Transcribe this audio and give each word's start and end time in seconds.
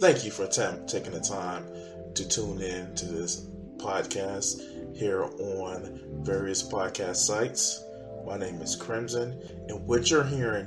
Thank 0.00 0.24
you 0.24 0.32
for 0.32 0.48
taking 0.48 1.12
the 1.12 1.20
time 1.20 1.68
to 2.14 2.28
tune 2.28 2.60
in 2.60 2.96
to 2.96 3.06
this 3.06 3.46
podcast 3.76 4.60
here 4.96 5.22
on 5.22 6.00
various 6.24 6.64
podcast 6.64 7.14
sites. 7.14 7.80
My 8.26 8.36
name 8.36 8.60
is 8.60 8.74
Crimson, 8.74 9.40
and 9.68 9.86
what 9.86 10.10
you're 10.10 10.24
hearing 10.24 10.66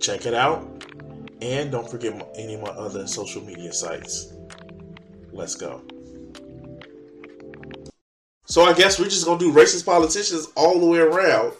Check 0.00 0.26
it 0.26 0.34
out, 0.34 0.84
and 1.40 1.70
don't 1.70 1.88
forget 1.88 2.28
any 2.34 2.54
of 2.54 2.60
my 2.60 2.70
other 2.70 3.06
social 3.06 3.44
media 3.44 3.72
sites. 3.72 4.32
Let's 5.32 5.54
go. 5.54 5.80
So 8.46 8.62
I 8.62 8.72
guess 8.74 8.98
we're 8.98 9.06
just 9.06 9.24
gonna 9.24 9.38
do 9.38 9.52
racist 9.52 9.84
politicians 9.86 10.48
all 10.54 10.78
the 10.78 10.86
way 10.86 10.98
around. 10.98 11.52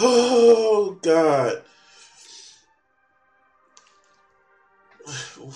Oh 0.00 0.98
God. 1.02 1.62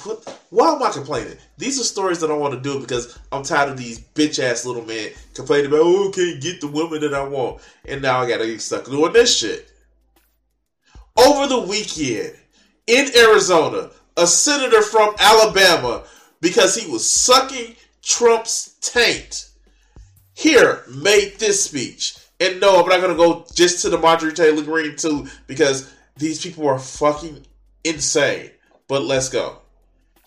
What, 0.05 0.41
why 0.51 0.75
am 0.75 0.83
I 0.83 0.91
complaining? 0.91 1.37
These 1.57 1.81
are 1.81 1.85
stories 1.85 2.21
that 2.21 2.31
I 2.31 2.35
want 2.35 2.53
to 2.55 2.61
do 2.61 2.81
because 2.81 3.19
I'm 3.33 3.43
tired 3.43 3.71
of 3.71 3.79
these 3.79 3.99
bitch 3.99 4.39
ass 4.43 4.67
little 4.67 4.85
men 4.85 5.11
complaining 5.35 5.67
about, 5.67 5.81
oh, 5.81 6.11
can't 6.15 6.43
get 6.43 6.61
the 6.61 6.67
woman 6.69 7.01
that 7.01 7.15
I 7.15 7.27
want. 7.27 7.63
And 7.87 8.03
now 8.03 8.21
I 8.21 8.29
gotta 8.29 8.47
get 8.47 8.61
stuck 8.61 8.85
doing 8.85 9.13
this 9.13 9.37
shit. 9.37 9.71
Over 11.17 11.47
the 11.47 11.61
weekend 11.61 12.37
in 12.87 13.09
Arizona, 13.17 13.91
a 14.17 14.27
senator 14.27 14.83
from 14.83 15.15
Alabama, 15.19 16.05
because 16.41 16.75
he 16.75 16.91
was 16.91 17.09
sucking 17.09 17.75
Trump's 18.03 18.77
taint, 18.81 19.48
here 20.39 20.85
made 20.89 21.35
this 21.39 21.65
speech. 21.65 22.17
And 22.39 22.61
no, 22.61 22.81
I'm 22.81 22.89
not 22.89 23.01
gonna 23.01 23.17
go 23.17 23.45
just 23.53 23.83
to 23.83 23.91
the 23.91 23.99
Marjorie 23.99 24.33
Taylor 24.33 24.63
Greene 24.63 24.95
too, 24.95 25.27
because 25.49 25.93
these 26.17 26.41
people 26.41 26.69
are 26.69 26.79
fucking 26.79 27.45
insane. 27.83 28.51
But 28.87 29.03
let's 29.03 29.29
go. 29.29 29.59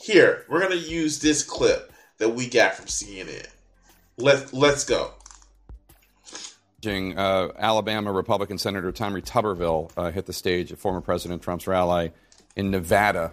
Here, 0.02 0.46
we're 0.50 0.60
gonna 0.60 0.76
use 0.76 1.20
this 1.20 1.44
clip 1.44 1.94
that 2.18 2.30
we 2.30 2.50
got 2.50 2.76
from 2.76 2.88
CNN. 2.88 3.48
Let 4.18 4.54
Let's 4.54 4.84
go. 4.84 5.14
Uh, 6.86 7.50
Alabama 7.58 8.12
Republican 8.12 8.58
Senator 8.58 8.92
Tommy 8.92 9.22
Tuberville 9.22 9.92
uh, 9.96 10.12
hit 10.12 10.26
the 10.26 10.34
stage 10.34 10.74
at 10.74 10.80
former 10.80 11.00
President 11.00 11.42
Trump's 11.42 11.68
rally 11.68 12.12
in 12.58 12.70
Nevada 12.72 13.32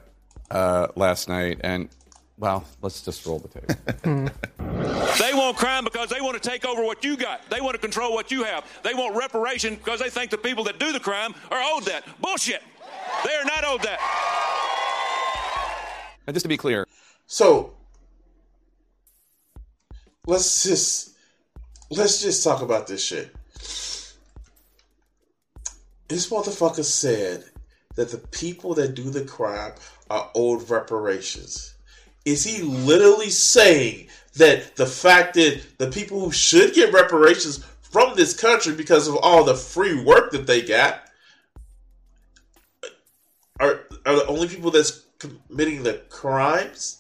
uh, 0.51 0.89
last 0.95 1.29
night, 1.29 1.59
and 1.63 1.89
well, 2.39 2.65
let's 2.83 3.03
just 3.03 3.27
roll 3.27 3.41
the 3.41 3.49
tape. 3.49 3.67
they 5.19 5.35
want 5.35 5.57
crime 5.57 5.83
because 5.83 6.09
they 6.09 6.21
want 6.21 6.41
to 6.41 6.49
take 6.49 6.65
over 6.65 6.85
what 6.85 7.03
you 7.03 7.17
got. 7.17 7.49
They 7.51 7.61
want 7.61 7.75
to 7.75 7.81
control 7.81 8.15
what 8.15 8.31
you 8.31 8.45
have. 8.45 8.65
They 8.85 8.95
want 8.95 9.17
reparation 9.17 9.75
because 9.75 9.99
they 9.99 10.09
think 10.09 10.31
the 10.31 10.39
people 10.39 10.63
that 10.65 10.79
do 10.79 10.93
the 10.93 11.01
crime 11.01 11.35
are 11.51 11.61
owed 11.61 11.85
that. 11.85 12.05
Bullshit. 12.21 12.63
They 13.25 13.35
are 13.35 13.45
not 13.45 13.65
owed 13.65 13.83
that. 13.83 13.99
And 16.27 16.35
just 16.35 16.45
to 16.45 16.49
be 16.49 16.57
clear. 16.57 16.87
So 17.27 17.75
let's 20.27 20.63
just 20.63 21.17
let's 21.91 22.23
just 22.23 22.45
talk 22.45 22.63
about 22.63 22.87
this 22.87 23.03
shit. 23.03 23.35
This 26.07 26.31
motherfucker 26.31 26.85
said 26.85 27.45
that 27.97 28.11
the 28.11 28.19
people 28.19 28.75
that 28.75 28.95
do 28.95 29.11
the 29.11 29.25
crime 29.25 29.73
are 30.09 30.31
owed 30.35 30.71
reparations. 30.71 31.75
Is 32.29 32.45
he 32.45 32.63
literally 32.63 33.31
saying 33.31 34.09
that 34.35 34.77
the 34.77 34.87
fact 34.87 35.35
that 35.35 35.63
the 35.79 35.91
people 35.91 36.21
who 36.21 36.31
should 36.31 36.75
get 36.75 36.93
reparations 36.93 37.65
from 37.81 38.15
this 38.15 38.39
country 38.39 38.75
because 38.75 39.09
of 39.09 39.17
all 39.17 39.45
the 39.45 39.55
free 39.55 40.03
work 40.05 40.31
that 40.33 40.47
they 40.47 40.61
got 40.61 41.03
are 43.59 43.81
are 44.05 44.17
the 44.17 44.27
only 44.27 44.47
people 44.47 44.71
that's 44.71 45.05
committing 45.19 45.83
the 45.83 45.95
crimes? 46.11 46.98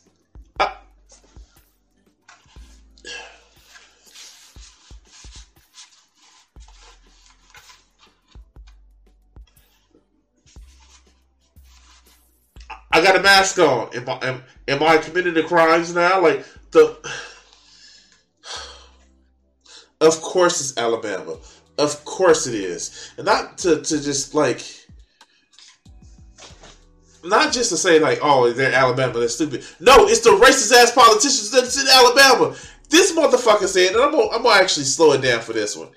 Mask 13.28 13.59
on. 13.59 13.91
Am 13.94 14.09
I 14.09 14.19
am, 14.27 14.43
am 14.69 14.83
I 14.83 14.97
committing 14.99 15.34
the 15.34 15.43
crimes 15.43 15.94
now? 15.94 16.21
Like 16.21 16.44
the 16.71 16.97
Of 20.00 20.21
course 20.22 20.61
it's 20.61 20.78
Alabama. 20.78 21.37
Of 21.77 22.05
course 22.05 22.47
it 22.47 22.55
is. 22.55 23.12
And 23.16 23.27
not 23.27 23.59
to, 23.59 23.83
to 23.83 24.03
just 24.03 24.34
like 24.34 24.62
not 27.25 27.53
just 27.53 27.71
to 27.71 27.77
say 27.77 27.99
like, 27.99 28.21
oh, 28.22 28.50
they're 28.53 28.72
Alabama, 28.72 29.19
they're 29.19 29.28
stupid. 29.28 29.65
No, 29.81 30.06
it's 30.06 30.21
the 30.21 30.31
racist 30.31 30.72
ass 30.72 30.93
politicians 30.93 31.50
that's 31.50 31.81
in 31.81 31.87
Alabama. 31.89 32.56
This 32.89 33.12
motherfucker 33.12 33.66
said, 33.66 33.93
and 33.93 34.00
I'm 34.00 34.12
gonna, 34.12 34.31
I'm 34.31 34.43
gonna 34.43 34.60
actually 34.60 34.87
slow 34.87 35.12
it 35.12 35.21
down 35.21 35.41
for 35.41 35.53
this 35.53 35.77
one. 35.77 35.89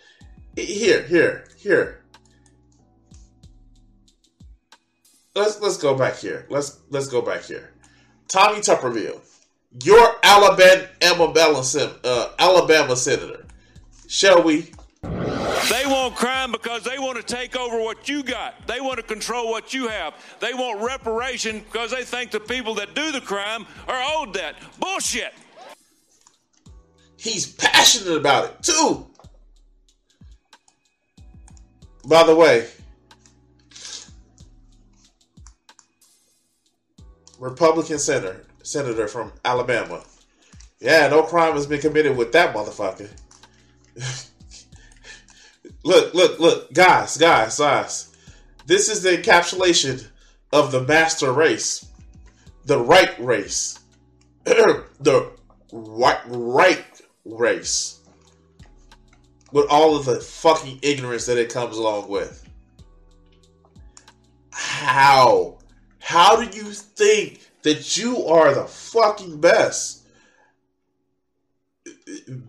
Here, 0.58 1.04
here, 1.04 1.46
here. 1.58 2.01
Let's 5.36 5.62
let's 5.62 5.78
go 5.78 5.96
back 5.96 6.18
here. 6.18 6.46
Let's 6.50 6.80
let's 6.90 7.08
go 7.08 7.22
back 7.22 7.44
here. 7.44 7.72
Tommy 8.28 8.60
Tuberville, 8.60 9.20
your 9.84 10.16
Alabama 10.24 10.88
uh, 12.04 12.30
Alabama 12.38 12.96
senator. 12.96 13.46
Shall 14.08 14.44
we? 14.44 14.72
They 15.70 15.86
want 15.86 16.16
crime 16.16 16.52
because 16.52 16.84
they 16.84 17.00
want 17.00 17.18
to 17.18 17.24
take 17.24 17.56
over 17.56 17.80
what 17.80 18.10
you 18.10 18.24
got. 18.24 18.68
They 18.68 18.82
want 18.82 18.98
to 18.98 19.04
control 19.04 19.50
what 19.50 19.74
you 19.74 19.88
have. 19.88 20.16
They 20.40 20.54
want 20.54 20.82
reparation 20.82 21.60
because 21.60 21.92
they 21.92 22.04
think 22.04 22.32
the 22.32 22.40
people 22.40 22.74
that 22.76 22.94
do 22.94 23.12
the 23.12 23.22
crime 23.22 23.66
are 23.88 24.04
owed 24.16 24.34
that. 24.34 24.56
Bullshit. 24.80 25.34
He's 27.18 27.46
passionate 27.46 28.18
about 28.18 28.46
it 28.46 28.64
too. 28.64 29.06
By 32.06 32.24
the 32.24 32.36
way, 32.36 32.68
Republican 37.42 37.98
senator, 37.98 38.46
senator 38.62 39.08
from 39.08 39.34
Alabama. 39.44 40.04
Yeah, 40.80 41.08
no 41.08 41.24
crime 41.24 41.54
has 41.54 41.66
been 41.66 41.82
committed 41.82 42.16
with 42.16 42.32
that 42.34 42.56
motherfucker. 42.56 43.10
Look, 45.84 46.14
look, 46.14 46.40
look, 46.40 46.72
guys, 46.74 47.18
guys, 47.18 47.58
guys. 47.58 48.16
This 48.68 48.88
is 48.88 49.02
the 49.02 49.18
encapsulation 49.18 50.08
of 50.54 50.72
the 50.72 50.84
master 50.84 51.32
race, 51.32 51.88
the 52.66 52.78
right 52.78 53.20
race, 53.20 53.80
the 54.44 55.32
right, 55.72 56.20
right 56.28 57.02
race, 57.26 58.00
with 59.52 59.66
all 59.72 59.96
of 59.96 60.06
the 60.06 60.20
fucking 60.20 60.78
ignorance 60.84 61.26
that 61.26 61.40
it 61.40 61.52
comes 61.52 61.78
along 61.78 62.10
with. 62.10 62.48
How? 64.52 65.58
How 66.02 66.36
do 66.36 66.58
you 66.58 66.74
think 66.74 67.40
that 67.64 67.96
you 67.96 68.26
are 68.26 68.54
the 68.54 68.66
fucking 68.66 69.40
best? 69.40 70.02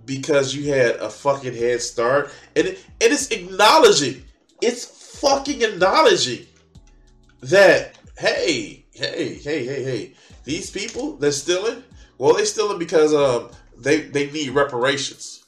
because 0.04 0.54
you 0.54 0.72
had 0.72 0.96
a 0.96 1.10
fucking 1.10 1.54
head 1.54 1.80
start, 1.80 2.30
and 2.56 2.68
it, 2.68 2.84
and 3.00 3.12
it's 3.12 3.30
acknowledging, 3.30 4.24
it's 4.60 4.84
fucking 5.20 5.62
acknowledging 5.62 6.46
that 7.40 7.98
hey, 8.18 8.84
hey, 8.92 9.34
hey, 9.34 9.66
hey, 9.66 9.82
hey, 9.84 10.14
these 10.44 10.70
people 10.70 11.16
they're 11.16 11.32
stealing. 11.32 11.82
Well, 12.18 12.34
they 12.34 12.44
stealing 12.44 12.78
because 12.78 13.14
um 13.14 13.50
they 13.76 14.02
they 14.02 14.30
need 14.30 14.50
reparations. 14.50 15.44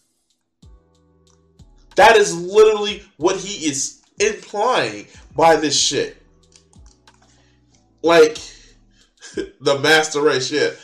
That 1.96 2.16
is 2.16 2.36
literally 2.36 3.04
what 3.18 3.36
he 3.36 3.68
is 3.68 4.02
implying 4.18 5.06
by 5.36 5.56
this 5.56 5.78
shit. 5.78 6.20
Like 8.04 8.36
the 9.62 9.78
master 9.78 10.20
race 10.20 10.48
shit. 10.48 10.78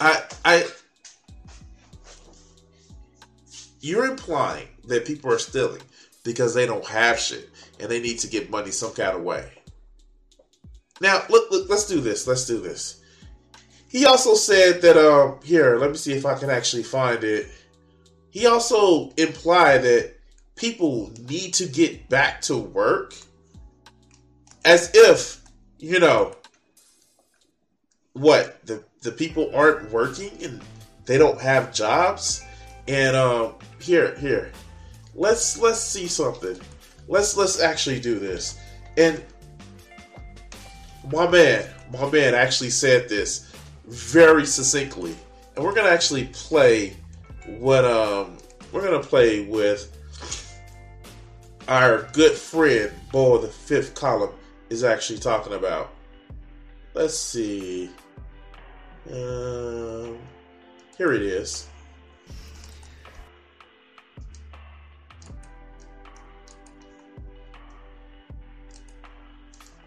I, 0.00 0.24
I, 0.44 0.66
you're 3.80 4.06
implying 4.06 4.66
that 4.88 5.06
people 5.06 5.32
are 5.32 5.38
stealing 5.38 5.80
because 6.24 6.52
they 6.52 6.66
don't 6.66 6.84
have 6.84 7.20
shit 7.20 7.48
and 7.78 7.88
they 7.88 8.00
need 8.00 8.18
to 8.18 8.26
get 8.26 8.50
money 8.50 8.72
some 8.72 8.92
kind 8.92 9.16
of 9.16 9.22
way. 9.22 9.52
Now, 11.00 11.22
look, 11.30 11.48
look 11.52 11.70
let's 11.70 11.86
do 11.86 12.00
this. 12.00 12.26
Let's 12.26 12.44
do 12.44 12.60
this. 12.60 13.00
He 13.88 14.04
also 14.04 14.34
said 14.34 14.82
that, 14.82 14.96
um, 14.96 15.38
here, 15.44 15.78
let 15.78 15.90
me 15.90 15.96
see 15.96 16.12
if 16.12 16.26
I 16.26 16.36
can 16.36 16.50
actually 16.50 16.82
find 16.82 17.22
it. 17.22 17.46
He 18.30 18.46
also 18.46 19.10
implied 19.16 19.82
that 19.84 20.14
people 20.56 21.12
need 21.28 21.54
to 21.54 21.66
get 21.66 22.08
back 22.08 22.40
to 22.42 22.56
work 22.56 23.14
as 24.66 24.90
if, 24.94 25.40
you 25.78 26.00
know, 26.00 26.34
what, 28.12 28.66
the 28.66 28.82
the 29.02 29.12
people 29.12 29.50
aren't 29.54 29.90
working 29.92 30.32
and 30.42 30.60
they 31.06 31.16
don't 31.16 31.40
have 31.40 31.72
jobs. 31.72 32.42
And 32.88 33.16
um, 33.16 33.54
here, 33.80 34.16
here, 34.16 34.52
let's 35.14 35.58
let's 35.58 35.80
see 35.80 36.08
something. 36.08 36.58
Let's 37.08 37.36
let's 37.36 37.60
actually 37.60 38.00
do 38.00 38.18
this. 38.18 38.58
And 38.96 39.24
my 41.12 41.28
man, 41.28 41.68
my 41.92 42.10
man 42.10 42.34
actually 42.34 42.70
said 42.70 43.08
this 43.08 43.52
very 43.86 44.44
succinctly, 44.44 45.14
and 45.54 45.64
we're 45.64 45.74
gonna 45.74 45.88
actually 45.88 46.26
play 46.32 46.96
what 47.46 47.84
um 47.84 48.38
we're 48.72 48.82
gonna 48.82 49.02
play 49.02 49.46
with 49.46 49.92
our 51.68 52.08
good 52.12 52.32
friend 52.32 52.92
Beau 53.12 53.38
the 53.38 53.48
fifth 53.48 53.94
column 53.94 54.30
is 54.70 54.84
actually 54.84 55.18
talking 55.18 55.54
about. 55.54 55.90
Let's 56.94 57.18
see. 57.18 57.90
Um, 59.10 60.18
here 60.96 61.12
it 61.12 61.22
is. 61.22 61.68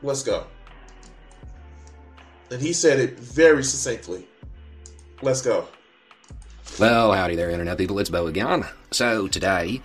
Let's 0.02 0.24
go. 0.24 0.46
And 2.52 2.62
he 2.62 2.74
said 2.74 3.00
it 3.00 3.20
very 3.20 3.64
succinctly. 3.64 4.28
Let's 5.22 5.42
go. 5.42 5.68
Well, 6.80 7.12
howdy 7.12 7.36
there, 7.36 7.50
Internet 7.50 7.78
people. 7.78 8.00
It's 8.00 8.10
Beau 8.10 8.28
again. 8.28 8.66
So, 8.92 9.28
today 9.28 9.82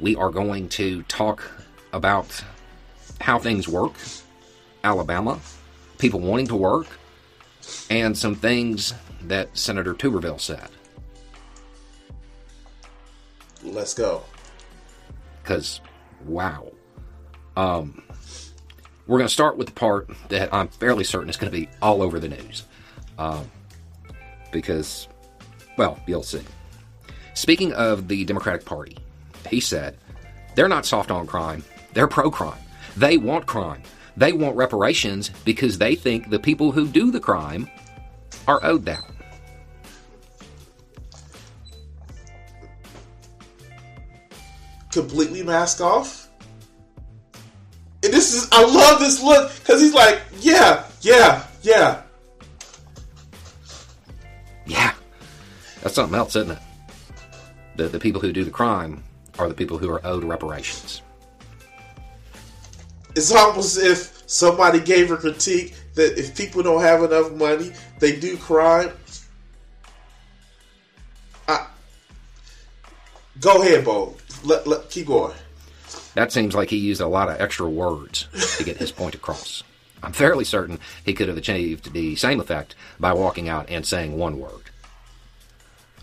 we 0.00 0.14
are 0.14 0.30
going 0.30 0.68
to 0.70 1.02
talk 1.04 1.50
about 1.92 2.44
how 3.20 3.38
things 3.38 3.66
work, 3.66 3.94
Alabama, 4.86 5.40
people 5.98 6.20
wanting 6.20 6.46
to 6.46 6.54
work, 6.54 6.86
and 7.90 8.16
some 8.16 8.36
things 8.36 8.94
that 9.22 9.56
Senator 9.58 9.94
Tuberville 9.94 10.40
said. 10.40 10.68
Let's 13.64 13.94
go. 13.94 14.22
Because, 15.42 15.80
wow. 16.24 16.70
Um, 17.56 18.04
we're 19.08 19.18
going 19.18 19.26
to 19.26 19.32
start 19.32 19.56
with 19.56 19.66
the 19.66 19.72
part 19.72 20.08
that 20.28 20.54
I'm 20.54 20.68
fairly 20.68 21.02
certain 21.02 21.28
is 21.28 21.36
going 21.36 21.50
to 21.50 21.58
be 21.58 21.68
all 21.82 22.00
over 22.00 22.20
the 22.20 22.28
news. 22.28 22.64
Um, 23.18 23.50
because, 24.52 25.08
well, 25.76 25.98
you'll 26.06 26.22
see. 26.22 26.42
Speaking 27.34 27.72
of 27.72 28.06
the 28.06 28.24
Democratic 28.24 28.64
Party, 28.64 28.96
he 29.50 29.58
said, 29.58 29.96
they're 30.54 30.68
not 30.68 30.86
soft 30.86 31.10
on 31.10 31.26
crime, 31.26 31.64
they're 31.92 32.06
pro 32.06 32.30
crime. 32.30 32.60
They 32.96 33.16
want 33.16 33.46
crime. 33.46 33.82
They 34.16 34.32
want 34.32 34.56
reparations 34.56 35.30
because 35.44 35.78
they 35.78 35.94
think 35.94 36.30
the 36.30 36.38
people 36.38 36.72
who 36.72 36.88
do 36.88 37.10
the 37.10 37.20
crime 37.20 37.68
are 38.48 38.64
owed 38.64 38.84
that. 38.86 39.04
Completely 44.90 45.42
mask 45.42 45.80
off. 45.82 46.28
And 48.02 48.12
this 48.12 48.32
is, 48.32 48.48
I 48.52 48.64
love 48.64 49.00
this 49.00 49.22
look 49.22 49.52
because 49.56 49.80
he's 49.80 49.92
like, 49.92 50.20
yeah, 50.40 50.84
yeah, 51.02 51.44
yeah. 51.62 52.02
Yeah. 54.64 54.94
That's 55.82 55.94
something 55.94 56.16
else, 56.16 56.36
isn't 56.36 56.52
it? 56.52 56.58
The, 57.76 57.88
the 57.88 58.00
people 58.00 58.20
who 58.20 58.32
do 58.32 58.44
the 58.44 58.50
crime 58.50 59.04
are 59.38 59.48
the 59.48 59.54
people 59.54 59.76
who 59.76 59.90
are 59.90 60.04
owed 60.06 60.24
reparations. 60.24 61.02
It's 63.16 63.32
almost 63.32 63.78
as 63.78 63.82
if 63.82 64.22
somebody 64.26 64.78
gave 64.78 65.10
a 65.10 65.16
critique 65.16 65.74
that 65.94 66.18
if 66.18 66.36
people 66.36 66.62
don't 66.62 66.82
have 66.82 67.02
enough 67.02 67.32
money, 67.32 67.72
they 67.98 68.20
do 68.20 68.36
crime. 68.36 68.92
I, 71.48 71.66
go 73.40 73.62
ahead, 73.62 73.86
Beau. 73.86 74.16
Let, 74.44 74.66
let 74.66 74.90
keep 74.90 75.06
going. 75.06 75.34
That 76.14 76.30
seems 76.30 76.54
like 76.54 76.68
he 76.68 76.76
used 76.76 77.00
a 77.00 77.06
lot 77.06 77.30
of 77.30 77.40
extra 77.40 77.68
words 77.68 78.28
to 78.58 78.64
get 78.64 78.76
his 78.76 78.92
point 78.92 79.14
across. 79.14 79.62
I'm 80.02 80.12
fairly 80.12 80.44
certain 80.44 80.78
he 81.04 81.14
could 81.14 81.28
have 81.28 81.38
achieved 81.38 81.94
the 81.94 82.16
same 82.16 82.38
effect 82.38 82.74
by 83.00 83.14
walking 83.14 83.48
out 83.48 83.70
and 83.70 83.86
saying 83.86 84.16
one 84.16 84.38
word. 84.38 84.70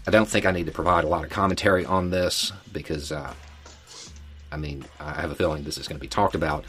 I 0.08 0.12
don't 0.12 0.28
think 0.28 0.48
I 0.48 0.52
need 0.52 0.66
to 0.66 0.72
provide 0.72 1.04
a 1.04 1.08
lot 1.08 1.24
of 1.24 1.30
commentary 1.30 1.86
on 1.86 2.10
this 2.10 2.52
because, 2.72 3.12
uh, 3.12 3.34
I 4.52 4.58
mean, 4.58 4.84
I 5.00 5.14
have 5.22 5.32
a 5.32 5.36
feeling 5.36 5.64
this 5.64 5.78
is 5.78 5.88
going 5.88 5.98
to 5.98 6.02
be 6.02 6.08
talked 6.08 6.36
about. 6.36 6.66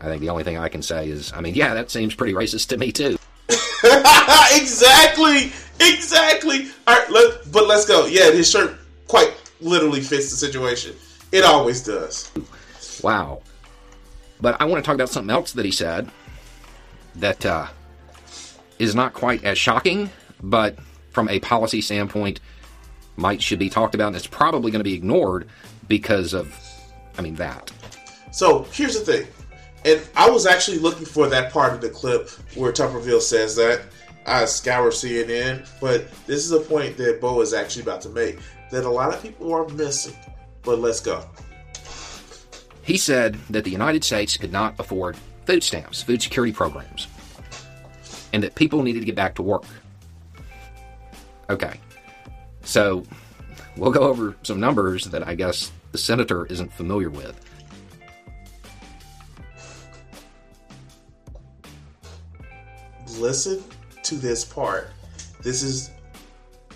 I 0.00 0.06
think 0.06 0.20
the 0.20 0.30
only 0.30 0.44
thing 0.44 0.58
I 0.58 0.68
can 0.68 0.82
say 0.82 1.08
is, 1.08 1.32
I 1.32 1.40
mean, 1.40 1.54
yeah, 1.54 1.74
that 1.74 1.90
seems 1.90 2.14
pretty 2.14 2.34
racist 2.34 2.68
to 2.68 2.76
me 2.76 2.92
too. 2.92 3.16
exactly, 4.54 5.52
exactly. 5.80 6.68
All 6.86 6.98
right, 6.98 7.10
let, 7.10 7.52
but 7.52 7.66
let's 7.66 7.86
go. 7.86 8.06
Yeah, 8.06 8.30
his 8.30 8.50
shirt 8.50 8.76
quite 9.08 9.32
literally 9.60 10.00
fits 10.00 10.30
the 10.30 10.36
situation. 10.36 10.94
It 11.32 11.44
always 11.44 11.84
does. 11.84 12.30
Wow. 13.02 13.42
But 14.40 14.60
I 14.60 14.64
want 14.66 14.84
to 14.84 14.86
talk 14.86 14.94
about 14.94 15.08
something 15.08 15.30
else 15.30 15.52
that 15.52 15.64
he 15.64 15.70
said 15.70 16.10
that 17.16 17.44
uh, 17.46 17.66
is 18.78 18.94
not 18.94 19.14
quite 19.14 19.44
as 19.44 19.58
shocking, 19.58 20.10
but 20.42 20.78
from 21.10 21.28
a 21.28 21.40
policy 21.40 21.80
standpoint, 21.80 22.40
might 23.16 23.42
should 23.42 23.58
be 23.58 23.70
talked 23.70 23.94
about, 23.94 24.08
and 24.08 24.16
it's 24.16 24.26
probably 24.26 24.70
going 24.70 24.80
to 24.80 24.84
be 24.84 24.94
ignored 24.94 25.48
because 25.88 26.34
of, 26.34 26.54
I 27.16 27.22
mean, 27.22 27.36
that. 27.36 27.72
So 28.32 28.66
here's 28.72 28.98
the 28.98 29.04
thing, 29.04 29.26
and 29.84 30.02
I 30.16 30.30
was 30.30 30.46
actually 30.46 30.78
looking 30.78 31.06
for 31.06 31.28
that 31.28 31.52
part 31.52 31.72
of 31.72 31.80
the 31.80 31.88
clip 31.88 32.28
where 32.54 32.72
Tuberville 32.72 33.20
says 33.20 33.56
that. 33.56 33.82
I 34.28 34.44
scour 34.46 34.90
CNN, 34.90 35.68
but 35.80 36.10
this 36.26 36.44
is 36.44 36.50
a 36.50 36.58
point 36.58 36.96
that 36.96 37.20
Beau 37.20 37.40
is 37.42 37.54
actually 37.54 37.82
about 37.82 38.00
to 38.00 38.08
make 38.08 38.40
that 38.72 38.84
a 38.84 38.90
lot 38.90 39.14
of 39.14 39.22
people 39.22 39.52
are 39.54 39.68
missing. 39.68 40.16
But 40.62 40.80
let's 40.80 40.98
go. 40.98 41.24
He 42.82 42.96
said 42.96 43.36
that 43.50 43.64
the 43.64 43.70
United 43.70 44.02
States 44.02 44.36
could 44.36 44.52
not 44.52 44.74
afford 44.80 45.16
food 45.44 45.62
stamps, 45.62 46.02
food 46.02 46.20
security 46.22 46.52
programs, 46.52 47.06
and 48.32 48.42
that 48.42 48.56
people 48.56 48.82
needed 48.82 49.00
to 49.00 49.06
get 49.06 49.14
back 49.14 49.36
to 49.36 49.42
work. 49.42 49.64
Okay. 51.48 51.80
So 52.62 53.04
we'll 53.76 53.92
go 53.92 54.00
over 54.00 54.36
some 54.42 54.58
numbers 54.58 55.04
that 55.06 55.26
I 55.26 55.34
guess 55.36 55.70
the 55.92 55.98
senator 55.98 56.46
isn't 56.46 56.72
familiar 56.72 57.10
with. 57.10 57.40
Listen 63.18 63.62
to 64.02 64.14
this 64.16 64.44
part. 64.44 64.90
This 65.42 65.62
is 65.62 65.90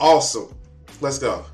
awesome. 0.01 0.55
Let's 1.01 1.19
go. 1.19 1.45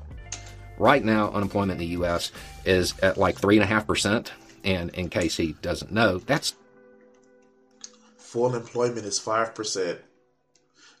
Right 0.77 1.03
now, 1.03 1.31
unemployment 1.31 1.73
in 1.73 1.87
the 1.87 1.93
U.S. 1.93 2.31
is 2.65 2.93
at 2.99 3.17
like 3.17 3.39
3.5%. 3.39 4.29
And 4.63 4.89
in 4.91 5.09
case 5.09 5.37
he 5.37 5.53
doesn't 5.61 5.91
know, 5.91 6.17
that's 6.19 6.55
full 8.17 8.55
employment 8.55 9.05
is 9.05 9.19
5%. 9.19 9.99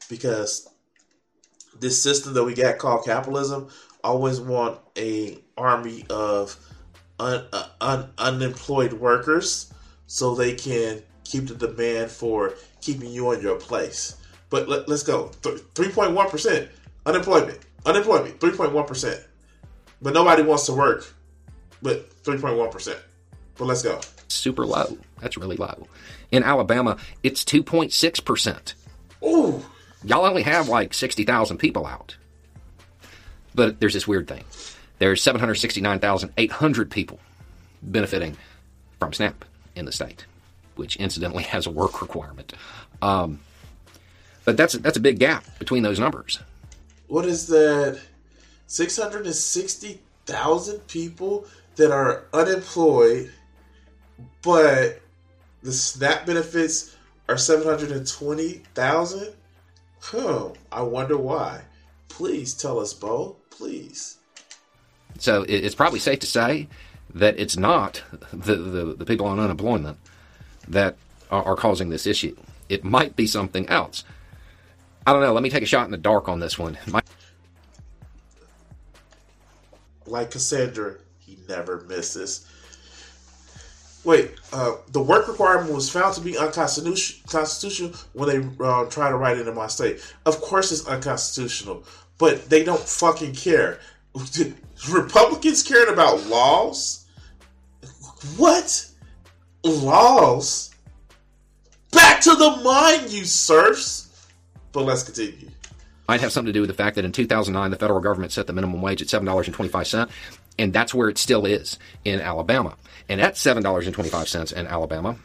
Because 0.09 0.69
this 1.79 2.01
system 2.01 2.33
that 2.33 2.43
we 2.43 2.53
got 2.53 2.77
called 2.77 3.05
capitalism 3.05 3.69
always 4.03 4.39
want 4.39 4.79
a 4.97 5.37
army 5.57 6.05
of 6.09 6.57
un, 7.19 7.45
uh, 7.51 7.67
un, 7.81 8.09
unemployed 8.17 8.93
workers 8.93 9.73
so 10.07 10.33
they 10.33 10.55
can 10.55 11.01
keep 11.23 11.47
the 11.47 11.55
demand 11.55 12.09
for 12.09 12.53
keeping 12.87 13.11
you 13.11 13.27
on 13.27 13.41
your 13.41 13.55
place. 13.55 14.15
But 14.49 14.69
let, 14.69 14.87
us 14.89 15.03
go. 15.03 15.29
3.1% 15.41 16.69
unemployment. 17.05 17.59
Unemployment, 17.85 18.39
3.1%. 18.39 19.23
But 20.01 20.13
nobody 20.13 20.41
wants 20.41 20.65
to 20.67 20.73
work. 20.73 21.13
But 21.81 22.09
3.1%. 22.23 22.97
But 23.57 23.65
let's 23.65 23.83
go. 23.83 23.99
Super 24.29 24.65
low. 24.65 24.97
That's 25.19 25.35
really 25.37 25.57
low. 25.57 25.87
In 26.31 26.43
Alabama, 26.43 26.97
it's 27.23 27.43
2.6%. 27.43 28.73
Ooh. 29.23 29.65
Y'all 30.03 30.25
only 30.25 30.43
have 30.43 30.69
like 30.69 30.93
60,000 30.93 31.57
people 31.57 31.85
out. 31.85 32.15
But 33.53 33.81
there's 33.81 33.93
this 33.93 34.07
weird 34.07 34.29
thing. 34.29 34.45
There's 34.99 35.21
769,800 35.21 36.91
people 36.91 37.19
benefiting 37.81 38.37
from 38.99 39.11
SNAP 39.11 39.43
in 39.75 39.85
the 39.85 39.91
state, 39.91 40.25
which 40.77 40.97
incidentally 40.97 41.43
has 41.53 41.65
a 41.65 41.71
work 41.71 42.01
requirement. 42.01 42.53
Um, 43.01 43.39
but 44.45 44.57
that's 44.57 44.73
that's 44.73 44.97
a 44.97 45.01
big 45.01 45.19
gap 45.19 45.45
between 45.59 45.83
those 45.83 45.99
numbers. 45.99 46.39
What 47.07 47.25
is 47.25 47.47
that? 47.47 47.99
660,000 48.67 50.87
people 50.87 51.45
that 51.77 51.91
are 51.91 52.25
unemployed, 52.33 53.31
but 54.41 54.99
the 55.63 55.71
SNAP 55.71 56.25
benefits 56.25 56.93
are 57.29 57.37
720,000? 57.37 59.33
Huh, 59.99 60.49
I 60.71 60.81
wonder 60.81 61.17
why. 61.17 61.61
Please 62.09 62.53
tell 62.53 62.79
us, 62.79 62.93
Beau. 62.93 63.37
Please. 63.49 64.17
So 65.17 65.45
it's 65.47 65.75
probably 65.75 65.99
safe 65.99 66.19
to 66.19 66.27
say 66.27 66.67
that 67.15 67.39
it's 67.39 67.57
not 67.57 68.03
the, 68.31 68.55
the, 68.55 68.95
the 68.95 69.05
people 69.05 69.25
on 69.25 69.39
unemployment 69.39 69.97
that 70.67 70.97
are, 71.31 71.55
causing 71.55 71.89
this 71.89 72.07
issue. 72.07 72.35
It 72.69 72.83
might 72.83 73.15
be 73.15 73.27
something 73.27 73.67
else. 73.69 74.03
I 75.05 75.13
don't 75.13 75.21
know. 75.21 75.33
Let 75.33 75.43
me 75.43 75.49
take 75.49 75.63
a 75.63 75.67
shot 75.67 75.85
in 75.85 75.91
the 75.91 75.97
dark 75.97 76.29
on 76.29 76.39
this 76.39 76.57
one. 76.57 76.77
My- 76.87 77.01
like 80.05 80.31
Cassandra, 80.31 80.95
he 81.19 81.37
never 81.47 81.81
misses. 81.81 82.45
Wait, 84.03 84.31
uh, 84.53 84.75
the 84.93 85.01
work 85.01 85.27
requirement 85.27 85.73
was 85.73 85.89
found 85.89 86.15
to 86.15 86.21
be 86.21 86.37
unconstitutional 86.37 87.91
when 88.13 88.29
they 88.29 88.65
uh, 88.65 88.85
try 88.85 89.09
to 89.09 89.17
write 89.17 89.37
it 89.37 89.47
in 89.47 89.53
my 89.55 89.67
state. 89.67 89.99
Of 90.25 90.39
course, 90.39 90.71
it's 90.71 90.87
unconstitutional, 90.87 91.83
but 92.17 92.49
they 92.49 92.63
don't 92.63 92.79
fucking 92.79 93.35
care. 93.35 93.79
Republicans 94.89 95.63
caring 95.63 95.91
about 95.91 96.25
laws? 96.27 97.05
What? 98.37 98.87
Laws? 99.67 100.71
Back 101.91 102.21
to 102.21 102.35
the 102.35 102.61
mine, 102.63 103.09
you 103.09 103.25
serfs! 103.25 104.27
But 104.71 104.83
let's 104.83 105.03
continue. 105.03 105.49
Might 106.07 106.21
have 106.21 106.31
something 106.31 106.47
to 106.47 106.53
do 106.53 106.61
with 106.61 106.69
the 106.69 106.73
fact 106.73 106.95
that 106.95 107.05
in 107.05 107.11
2009, 107.11 107.71
the 107.71 107.77
federal 107.77 107.99
government 107.99 108.31
set 108.31 108.47
the 108.47 108.53
minimum 108.53 108.81
wage 108.81 109.01
at 109.01 109.07
$7.25, 109.09 110.09
and 110.57 110.71
that's 110.71 110.93
where 110.93 111.09
it 111.09 111.17
still 111.17 111.45
is 111.45 111.77
in 112.05 112.21
Alabama. 112.21 112.75
And 113.09 113.19
at 113.19 113.35
$7.25 113.35 114.53
in 114.53 114.67
Alabama, 114.67 115.17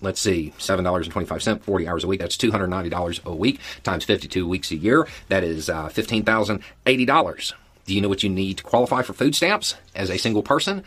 let's 0.00 0.20
see, 0.20 0.52
$7.25, 0.58 1.62
40 1.62 1.88
hours 1.88 2.04
a 2.04 2.06
week, 2.06 2.20
that's 2.20 2.36
$290 2.36 3.24
a 3.24 3.34
week 3.34 3.60
times 3.82 4.04
52 4.04 4.46
weeks 4.46 4.70
a 4.70 4.76
year. 4.76 5.08
That 5.28 5.42
is 5.42 5.68
uh, 5.68 5.88
$15,080. 5.88 7.52
Do 7.86 7.94
you 7.94 8.00
know 8.00 8.08
what 8.08 8.22
you 8.22 8.28
need 8.28 8.58
to 8.58 8.64
qualify 8.64 9.02
for 9.02 9.14
food 9.14 9.34
stamps 9.34 9.74
as 9.94 10.10
a 10.10 10.18
single 10.18 10.42
person? 10.42 10.84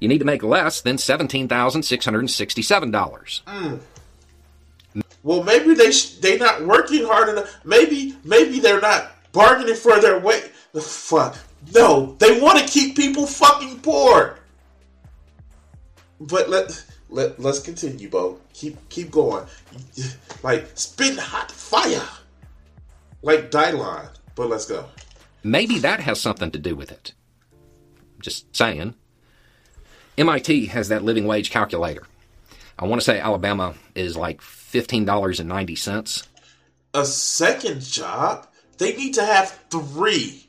You 0.00 0.08
need 0.08 0.18
to 0.18 0.24
make 0.24 0.42
less 0.42 0.80
than 0.80 0.96
$17,667. 0.96 3.42
Mm. 3.44 3.80
Well, 5.22 5.42
maybe 5.42 5.74
they 5.74 5.92
sh- 5.92 6.14
they 6.16 6.38
not 6.38 6.64
working 6.64 7.04
hard 7.04 7.28
enough. 7.28 7.54
Maybe 7.64 8.16
maybe 8.24 8.60
they're 8.60 8.80
not 8.80 9.12
bargaining 9.32 9.74
for 9.74 10.00
their 10.00 10.18
way. 10.18 10.50
The 10.72 10.80
fuck. 10.80 11.36
No, 11.74 12.16
they 12.18 12.40
want 12.40 12.58
to 12.58 12.66
keep 12.66 12.96
people 12.96 13.26
fucking 13.26 13.80
poor. 13.80 14.38
But 16.20 16.48
let 16.48 16.84
let 17.10 17.38
let's 17.38 17.60
continue, 17.60 18.08
Beau. 18.08 18.38
Keep 18.52 18.88
keep 18.88 19.10
going. 19.10 19.46
Like 20.42 20.68
spin 20.74 21.16
hot 21.16 21.50
fire, 21.50 22.06
like 23.22 23.50
Dylon. 23.50 24.08
But 24.34 24.48
let's 24.48 24.66
go. 24.66 24.86
Maybe 25.42 25.78
that 25.80 26.00
has 26.00 26.20
something 26.20 26.50
to 26.52 26.58
do 26.58 26.76
with 26.76 26.92
it. 26.92 27.12
Just 28.20 28.54
saying. 28.56 28.94
MIT 30.18 30.66
has 30.66 30.88
that 30.88 31.04
living 31.04 31.26
wage 31.26 31.50
calculator. 31.52 32.02
I 32.76 32.86
want 32.86 33.00
to 33.00 33.04
say 33.04 33.20
Alabama 33.20 33.74
is 33.94 34.16
like 34.16 34.40
$15.90. 34.40 36.26
A 36.94 37.06
second 37.06 37.80
job? 37.80 38.48
They 38.78 38.96
need 38.96 39.14
to 39.14 39.24
have 39.24 39.50
three. 39.70 40.44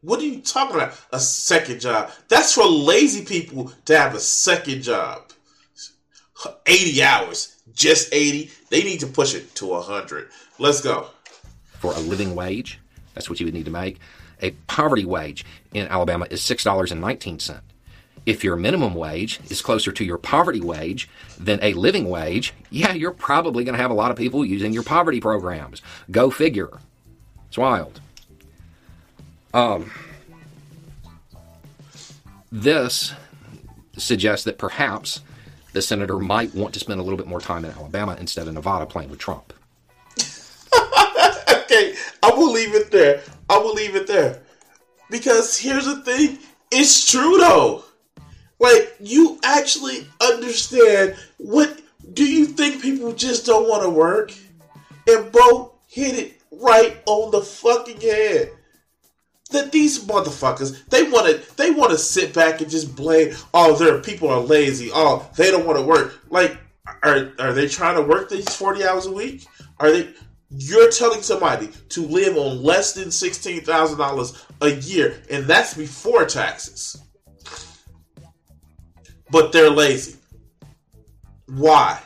What 0.00 0.20
are 0.20 0.24
you 0.24 0.40
talking 0.40 0.76
about? 0.76 0.98
A 1.12 1.20
second 1.20 1.82
job? 1.82 2.12
That's 2.28 2.54
for 2.54 2.64
lazy 2.64 3.26
people 3.26 3.74
to 3.84 3.98
have 3.98 4.14
a 4.14 4.20
second 4.20 4.82
job. 4.82 5.32
80 6.64 7.02
hours. 7.02 7.56
Just 7.74 8.08
80. 8.10 8.50
They 8.70 8.82
need 8.82 9.00
to 9.00 9.06
push 9.06 9.34
it 9.34 9.54
to 9.56 9.66
100. 9.66 10.30
Let's 10.58 10.80
go. 10.80 11.08
For 11.78 11.92
a 11.92 12.00
living 12.00 12.34
wage, 12.34 12.78
that's 13.12 13.28
what 13.28 13.38
you 13.38 13.44
would 13.46 13.54
need 13.54 13.66
to 13.66 13.70
make. 13.70 13.98
A 14.40 14.52
poverty 14.66 15.04
wage 15.04 15.44
in 15.74 15.88
Alabama 15.88 16.26
is 16.30 16.40
$6.19. 16.40 17.60
If 18.26 18.44
your 18.44 18.56
minimum 18.56 18.94
wage 18.94 19.40
is 19.48 19.62
closer 19.62 19.92
to 19.92 20.04
your 20.04 20.18
poverty 20.18 20.60
wage 20.60 21.08
than 21.38 21.58
a 21.62 21.72
living 21.74 22.08
wage, 22.08 22.52
yeah, 22.70 22.92
you're 22.92 23.12
probably 23.12 23.64
going 23.64 23.74
to 23.74 23.82
have 23.82 23.90
a 23.90 23.94
lot 23.94 24.10
of 24.10 24.16
people 24.16 24.44
using 24.44 24.72
your 24.72 24.82
poverty 24.82 25.20
programs. 25.20 25.82
Go 26.10 26.30
figure. 26.30 26.70
It's 27.48 27.58
wild. 27.58 28.00
Um, 29.52 29.90
this 32.52 33.14
suggests 33.96 34.44
that 34.44 34.58
perhaps 34.58 35.20
the 35.72 35.82
senator 35.82 36.18
might 36.18 36.54
want 36.54 36.74
to 36.74 36.80
spend 36.80 37.00
a 37.00 37.02
little 37.02 37.16
bit 37.16 37.26
more 37.26 37.40
time 37.40 37.64
in 37.64 37.70
Alabama 37.72 38.16
instead 38.18 38.48
of 38.48 38.54
Nevada 38.54 38.86
playing 38.86 39.10
with 39.10 39.18
Trump. 39.18 39.52
okay, 40.18 41.94
I 42.22 42.30
will 42.30 42.52
leave 42.52 42.74
it 42.74 42.90
there. 42.90 43.22
I 43.48 43.58
will 43.58 43.74
leave 43.74 43.96
it 43.96 44.06
there. 44.06 44.42
Because 45.10 45.58
here's 45.58 45.86
the 45.86 46.02
thing 46.02 46.38
it's 46.70 47.10
true 47.10 47.38
though. 47.38 47.84
Like, 48.60 48.94
you 49.00 49.40
actually 49.42 50.06
understand 50.20 51.16
what 51.38 51.80
do 52.12 52.30
you 52.30 52.44
think 52.44 52.82
people 52.82 53.12
just 53.14 53.46
don't 53.46 53.68
want 53.68 53.82
to 53.82 53.90
work? 53.90 54.32
And 55.08 55.32
Beau 55.32 55.72
hit 55.88 56.18
it 56.18 56.40
right 56.52 57.02
on 57.06 57.30
the 57.30 57.40
fucking 57.40 58.02
head. 58.02 58.52
That 59.50 59.72
these 59.72 60.04
motherfuckers, 60.04 60.88
they 60.90 61.04
want 61.04 61.26
to, 61.26 61.56
they 61.56 61.70
want 61.70 61.90
to 61.90 61.98
sit 61.98 62.34
back 62.34 62.60
and 62.60 62.70
just 62.70 62.94
blame. 62.94 63.34
Oh, 63.52 63.74
their 63.74 63.98
people 63.98 64.28
are 64.28 64.38
lazy. 64.38 64.90
Oh, 64.92 65.28
they 65.36 65.50
don't 65.50 65.66
want 65.66 65.78
to 65.78 65.84
work. 65.84 66.20
Like, 66.28 66.56
are 67.02 67.32
are 67.40 67.52
they 67.52 67.66
trying 67.66 67.96
to 67.96 68.02
work 68.02 68.28
these 68.28 68.54
forty 68.54 68.84
hours 68.84 69.06
a 69.06 69.12
week? 69.12 69.46
Are 69.80 69.90
they? 69.90 70.12
You're 70.50 70.90
telling 70.90 71.22
somebody 71.22 71.68
to 71.90 72.06
live 72.06 72.36
on 72.36 72.62
less 72.62 72.92
than 72.92 73.10
sixteen 73.10 73.62
thousand 73.62 73.98
dollars 73.98 74.40
a 74.60 74.68
year, 74.68 75.20
and 75.28 75.46
that's 75.46 75.74
before 75.74 76.26
taxes 76.26 77.00
but 79.30 79.52
they're 79.52 79.70
lazy. 79.70 80.16
Why? 81.46 82.00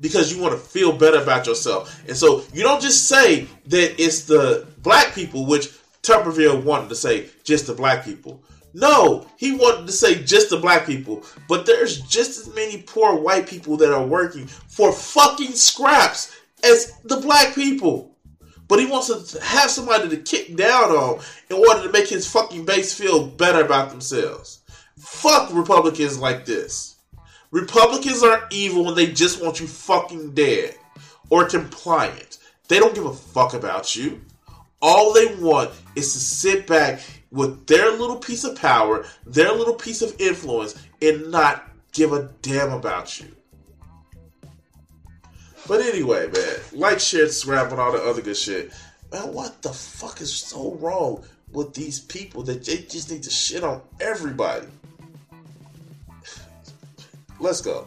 Because 0.00 0.32
you 0.32 0.40
want 0.40 0.54
to 0.54 0.60
feel 0.60 0.92
better 0.92 1.20
about 1.20 1.46
yourself. 1.46 2.02
And 2.06 2.16
so 2.16 2.44
you 2.52 2.62
don't 2.62 2.80
just 2.80 3.08
say 3.08 3.46
that 3.66 4.00
it's 4.00 4.22
the 4.24 4.66
black 4.82 5.14
people, 5.14 5.46
which 5.46 5.68
Tuberville 6.02 6.62
wanted 6.62 6.88
to 6.90 6.94
say 6.94 7.28
just 7.44 7.66
the 7.66 7.74
black 7.74 8.04
people. 8.04 8.42
No, 8.74 9.26
he 9.36 9.56
wanted 9.56 9.86
to 9.86 9.92
say 9.92 10.22
just 10.22 10.50
the 10.50 10.58
black 10.58 10.86
people, 10.86 11.24
but 11.48 11.66
there's 11.66 12.00
just 12.02 12.38
as 12.38 12.54
many 12.54 12.82
poor 12.82 13.18
white 13.18 13.48
people 13.48 13.76
that 13.78 13.92
are 13.92 14.06
working 14.06 14.46
for 14.46 14.92
fucking 14.92 15.52
scraps 15.52 16.36
as 16.62 16.92
the 17.04 17.16
black 17.16 17.54
people. 17.54 18.14
But 18.68 18.78
he 18.78 18.86
wants 18.86 19.08
to 19.08 19.42
have 19.42 19.70
somebody 19.70 20.10
to 20.10 20.18
kick 20.18 20.54
down 20.54 20.90
on 20.90 21.20
in 21.48 21.56
order 21.56 21.82
to 21.82 21.92
make 21.92 22.08
his 22.08 22.30
fucking 22.30 22.66
base 22.66 22.92
feel 22.92 23.26
better 23.26 23.64
about 23.64 23.90
themselves. 23.90 24.57
Fuck 25.10 25.52
Republicans 25.52 26.18
like 26.18 26.44
this. 26.44 26.96
Republicans 27.50 28.22
are 28.22 28.46
evil 28.50 28.84
when 28.84 28.94
they 28.94 29.06
just 29.10 29.42
want 29.42 29.58
you 29.58 29.66
fucking 29.66 30.32
dead 30.32 30.76
or 31.30 31.46
compliant. 31.46 32.38
They 32.68 32.78
don't 32.78 32.94
give 32.94 33.06
a 33.06 33.14
fuck 33.14 33.54
about 33.54 33.96
you. 33.96 34.20
All 34.80 35.12
they 35.12 35.34
want 35.36 35.70
is 35.96 36.12
to 36.12 36.18
sit 36.20 36.66
back 36.66 37.00
with 37.32 37.66
their 37.66 37.90
little 37.90 38.18
piece 38.18 38.44
of 38.44 38.54
power, 38.54 39.06
their 39.26 39.52
little 39.52 39.74
piece 39.74 40.02
of 40.02 40.14
influence, 40.20 40.80
and 41.02 41.32
not 41.32 41.68
give 41.92 42.12
a 42.12 42.30
damn 42.42 42.72
about 42.72 43.18
you. 43.18 43.34
But 45.66 45.80
anyway, 45.80 46.28
man, 46.30 46.56
like, 46.72 47.00
share, 47.00 47.26
subscribe, 47.26 47.72
and 47.72 47.80
all 47.80 47.92
the 47.92 47.98
other 47.98 48.22
good 48.22 48.36
shit. 48.36 48.72
Man, 49.10 49.32
what 49.32 49.62
the 49.62 49.72
fuck 49.72 50.20
is 50.20 50.32
so 50.32 50.74
wrong 50.74 51.24
with 51.50 51.74
these 51.74 51.98
people 51.98 52.42
that 52.44 52.64
they 52.64 52.76
just 52.76 53.10
need 53.10 53.22
to 53.24 53.30
shit 53.30 53.64
on 53.64 53.80
everybody? 54.00 54.68
Let's 57.40 57.60
go. 57.60 57.86